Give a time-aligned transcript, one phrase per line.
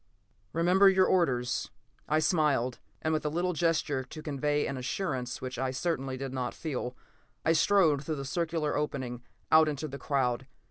[0.51, 1.69] "Remember your orders,"
[2.09, 6.33] I smiled, and with a little gesture to convey an assurance which I certainly did
[6.33, 6.97] not feel,
[7.45, 10.47] I strode through the circular opening out into the crowd.